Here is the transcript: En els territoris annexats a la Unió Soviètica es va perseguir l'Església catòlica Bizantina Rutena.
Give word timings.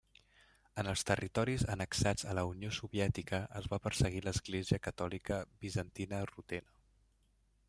En 0.83 0.87
els 0.93 1.03
territoris 1.09 1.65
annexats 1.73 2.25
a 2.31 2.33
la 2.39 2.45
Unió 2.53 2.73
Soviètica 2.79 3.43
es 3.61 3.69
va 3.75 3.81
perseguir 3.87 4.25
l'Església 4.29 4.83
catòlica 4.89 5.41
Bizantina 5.65 6.25
Rutena. 6.35 6.79